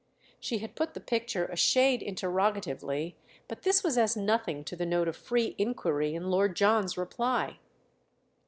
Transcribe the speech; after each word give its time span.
She 0.39 0.57
had 0.57 0.75
put 0.75 0.95
the 0.95 0.99
picture 0.99 1.45
a 1.45 1.55
shade 1.55 2.01
interrogatively, 2.01 3.15
but 3.47 3.61
this 3.61 3.83
was 3.83 3.99
as 3.99 4.17
nothing 4.17 4.63
to 4.63 4.75
the 4.75 4.83
note 4.87 5.07
of 5.07 5.15
free 5.15 5.53
inquiry 5.59 6.15
in 6.15 6.31
Lord 6.31 6.55
John's 6.55 6.97
reply. 6.97 7.59